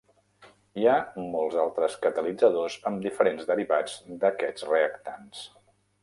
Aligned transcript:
Hi 0.83 0.85
ha 0.91 0.93
molts 1.33 1.57
altres 1.63 1.97
catalitzadors 2.05 2.77
amb 2.91 3.03
diferents 3.03 3.45
derivats 3.51 3.99
d'aquests 4.23 4.67
reactants. 4.71 5.45